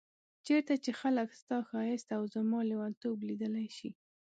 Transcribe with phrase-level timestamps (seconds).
[0.45, 3.89] چيرته چي خلګ ستا ښايست او زما ليونتوب ليدلی شي